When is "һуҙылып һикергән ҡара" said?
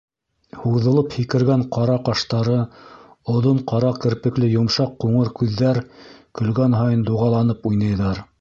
0.59-1.97